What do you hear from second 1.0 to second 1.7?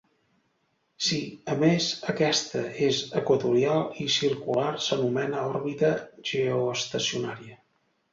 Si, a